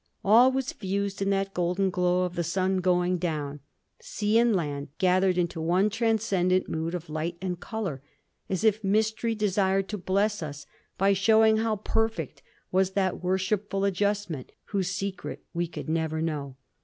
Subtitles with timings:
[0.25, 3.59] All was fused in that golden glow of the sun going down
[3.99, 8.01] sea and land gathered into one transcendent mood of light and colour,
[8.49, 10.65] as if Mystery desired to bless us
[10.97, 12.41] by showing how perfect
[12.71, 16.55] was that worshipful adjustment, whose secret we could never know.